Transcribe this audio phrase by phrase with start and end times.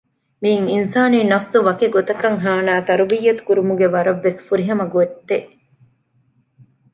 [0.41, 5.49] މިއީ އިންސާނީ ނަފުސު ވަކިގޮތަކަށް ހާނައި ތަރްބިޔަތު ކުރުމުގެ ވަރަށްވެސް ފުރިހަމަ ގޮތެއް